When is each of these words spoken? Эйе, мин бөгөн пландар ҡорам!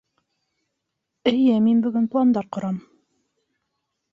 Эйе, 1.31 1.59
мин 1.65 1.83
бөгөн 1.85 2.07
пландар 2.15 2.51
ҡорам! 2.57 2.81